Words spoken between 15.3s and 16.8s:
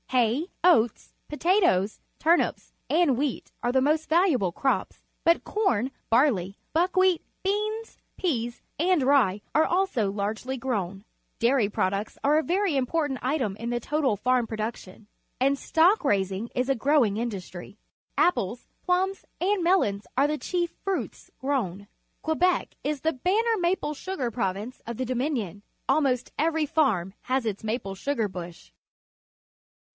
and stock raising is a